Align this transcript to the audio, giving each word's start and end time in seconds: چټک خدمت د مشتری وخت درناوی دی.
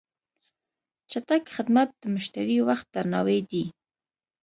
چټک 1.11 1.43
خدمت 1.55 1.89
د 2.01 2.03
مشتری 2.15 2.57
وخت 2.67 2.87
درناوی 2.95 3.39
دی. 3.51 3.63